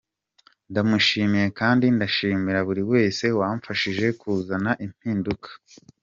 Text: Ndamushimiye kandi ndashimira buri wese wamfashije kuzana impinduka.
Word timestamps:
Ndamushimiye 0.69 1.47
kandi 1.59 1.85
ndashimira 1.95 2.59
buri 2.67 2.83
wese 2.91 3.25
wamfashije 3.39 4.07
kuzana 4.19 4.71
impinduka. 4.85 5.49